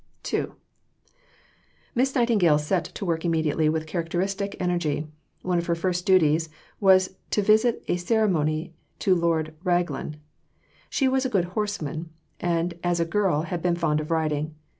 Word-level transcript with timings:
II 0.33 0.47
Miss 1.93 2.15
Nightingale 2.15 2.57
set 2.57 2.85
to 2.85 3.05
work 3.05 3.23
immediately, 3.23 3.65
and 3.65 3.73
with 3.73 3.85
characteristic 3.85 4.55
energy. 4.59 5.05
One 5.43 5.59
of 5.59 5.67
her 5.67 5.75
first 5.75 6.07
duties 6.07 6.49
was 6.79 7.17
a 7.37 7.41
visit 7.43 7.83
of 7.87 7.99
ceremony 7.99 8.73
to 8.97 9.13
Lord 9.13 9.53
Raglan. 9.63 10.15
She 10.89 11.07
was 11.07 11.23
a 11.23 11.29
good 11.29 11.45
horsewoman, 11.53 12.09
and 12.39 12.73
as 12.83 12.99
a 12.99 13.05
girl 13.05 13.43
had 13.43 13.61
been 13.61 13.75
fond 13.75 13.99
of 13.99 14.09
riding. 14.09 14.55